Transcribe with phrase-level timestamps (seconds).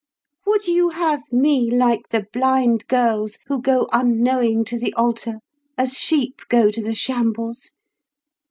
[0.47, 5.35] Would you have me like the blind girls who go unknowing to the altar,
[5.77, 7.75] as sheep go to the shambles?